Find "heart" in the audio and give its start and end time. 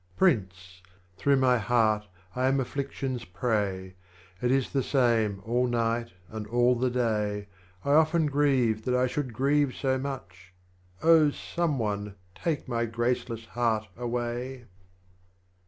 1.59-2.07, 13.45-13.89